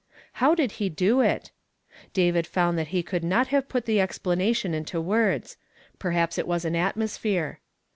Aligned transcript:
How 0.41 0.55
did 0.55 0.71
he 0.81 0.89
do 0.89 1.21
it? 1.21 1.51
David 2.11 2.47
found 2.47 2.75
that 2.75 2.87
he 2.87 3.03
could 3.03 3.23
not 3.23 3.49
have 3.49 3.69
put 3.69 3.85
the 3.85 4.01
explanation 4.01 4.73
into 4.73 4.99
words; 4.99 5.57
perhaps 5.99 6.39
it 6.39 6.47
was 6.47 6.65
an 6.65 6.75
atmosphere. 6.75 7.59